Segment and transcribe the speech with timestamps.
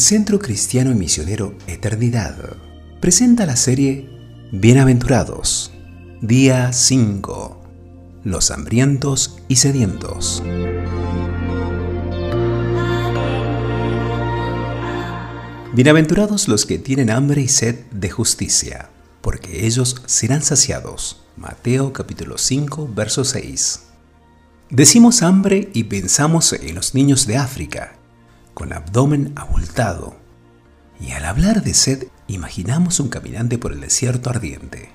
[0.00, 2.34] El Centro Cristiano y Misionero Eternidad
[3.02, 4.08] presenta la serie
[4.50, 5.72] Bienaventurados,
[6.22, 7.62] día 5,
[8.24, 10.42] los hambrientos y sedientos.
[15.74, 18.88] Bienaventurados los que tienen hambre y sed de justicia,
[19.20, 21.26] porque ellos serán saciados.
[21.36, 23.82] Mateo capítulo 5, verso 6.
[24.70, 27.99] Decimos hambre y pensamos en los niños de África,
[28.60, 30.16] con abdomen abultado,
[31.00, 34.90] y al hablar de sed imaginamos un caminante por el desierto ardiente.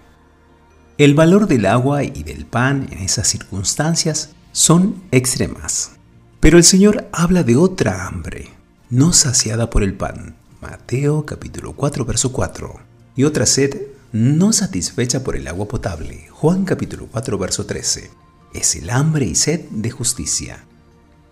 [0.99, 5.93] El valor del agua y del pan en esas circunstancias son extremas.
[6.39, 8.51] Pero el Señor habla de otra hambre,
[8.91, 12.79] no saciada por el pan, Mateo capítulo 4 verso 4.
[13.15, 18.11] Y otra sed no satisfecha por el agua potable, Juan capítulo 4 verso 13.
[18.53, 20.65] Es el hambre y sed de justicia.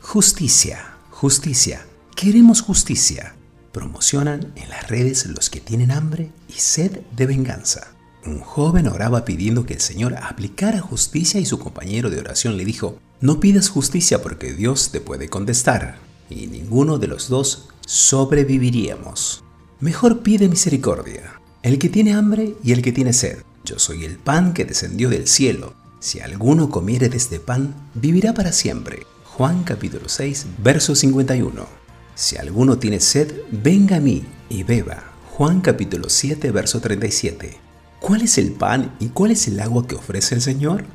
[0.02, 1.86] Justicia, justicia.
[2.16, 3.36] Queremos justicia.
[3.72, 7.95] Promocionan en las redes los que tienen hambre y sed de venganza.
[8.25, 12.66] Un joven oraba pidiendo que el Señor aplicara justicia y su compañero de oración le
[12.66, 15.97] dijo, no pidas justicia porque Dios te puede contestar.
[16.30, 19.44] Y ninguno de los dos sobreviviríamos.
[19.80, 23.39] Mejor pide misericordia, el que tiene hambre y el que tiene sed.
[23.66, 25.73] Yo soy el pan que descendió del cielo.
[26.00, 29.06] Si alguno comiere de este pan, vivirá para siempre.
[29.25, 31.83] Juan capítulo 6, verso 51.
[32.16, 35.03] Si alguno tiene sed, venga a mí y beba.
[35.31, 37.58] Juan capítulo 7, verso 37.
[38.00, 40.86] ¿Cuál es el pan y cuál es el agua que ofrece el Señor?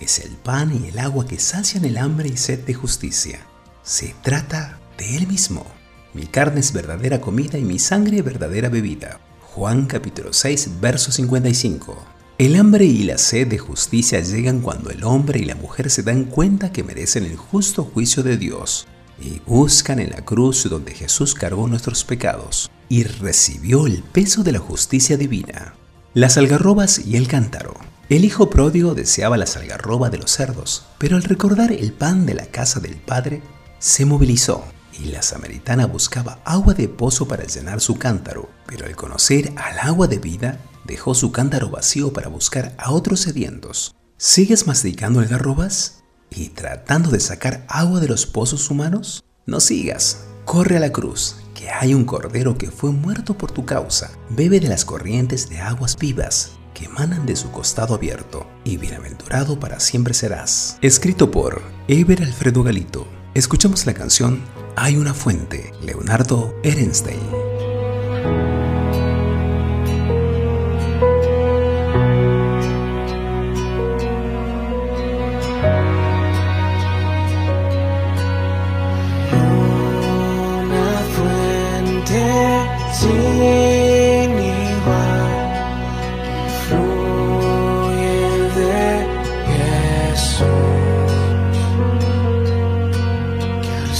[0.00, 3.40] Es el pan y el agua que sacian el hambre y sed de justicia.
[3.82, 5.66] Se trata de Él mismo.
[6.14, 9.20] Mi carne es verdadera comida y mi sangre verdadera bebida.
[9.40, 12.04] Juan capítulo 6, verso 55.
[12.38, 16.04] El hambre y la sed de justicia llegan cuando el hombre y la mujer se
[16.04, 18.86] dan cuenta que merecen el justo juicio de Dios
[19.20, 24.52] y buscan en la cruz donde Jesús cargó nuestros pecados y recibió el peso de
[24.52, 25.74] la justicia divina.
[26.14, 27.74] Las algarrobas y el cántaro.
[28.08, 32.34] El hijo pródigo deseaba las algarrobas de los cerdos, pero al recordar el pan de
[32.34, 33.42] la casa del padre,
[33.78, 34.64] se movilizó
[34.98, 39.78] y la samaritana buscaba agua de pozo para llenar su cántaro, pero al conocer al
[39.80, 43.94] agua de vida, dejó su cántaro vacío para buscar a otros sedientos.
[44.16, 46.02] ¿Sigues masticando algarrobas?
[46.30, 49.24] ¿Y tratando de sacar agua de los pozos humanos?
[49.46, 53.64] No sigas, corre a la cruz, que hay un cordero que fue muerto por tu
[53.64, 54.10] causa.
[54.30, 59.58] Bebe de las corrientes de aguas vivas que emanan de su costado abierto, y bienaventurado
[59.58, 60.78] para siempre serás.
[60.80, 63.08] Escrito por Eber Alfredo Galito.
[63.34, 64.42] Escuchamos la canción
[64.80, 67.18] hay una fuente, Leonardo Ehrenstein.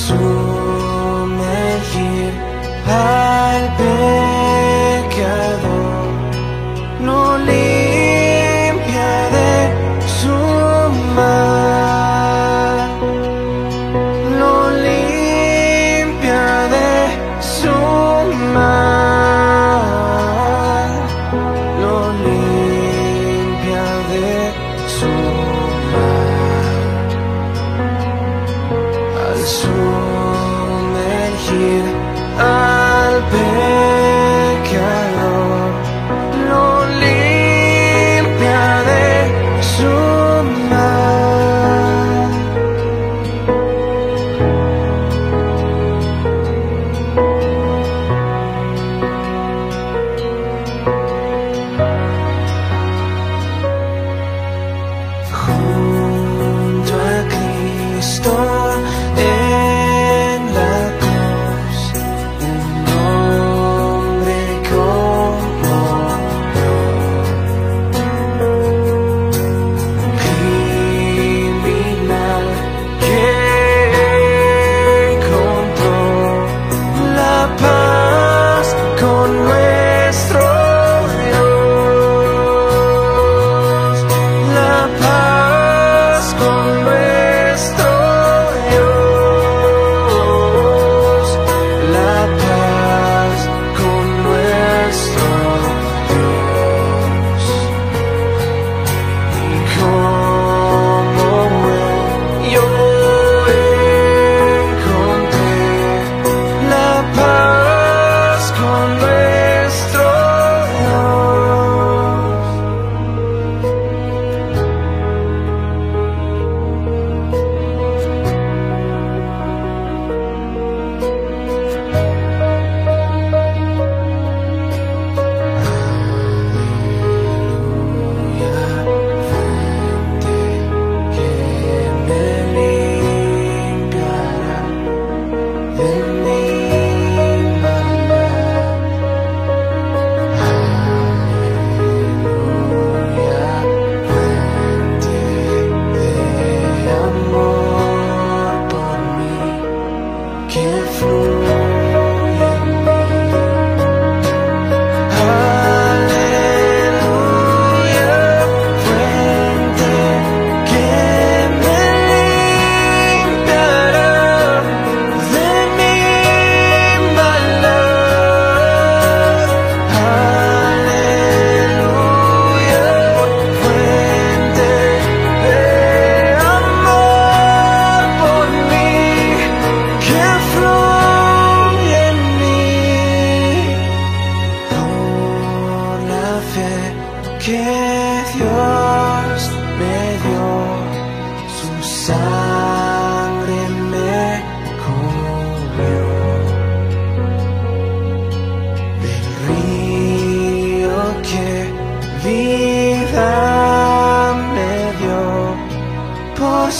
[0.08, 0.37] Que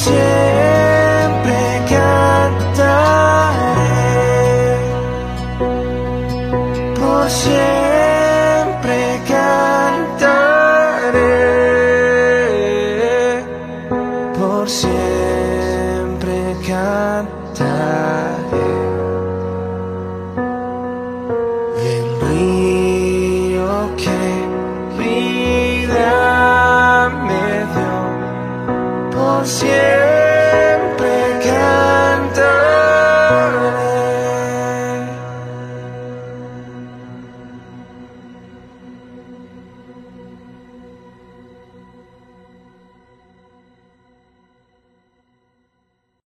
[0.07, 0.58] por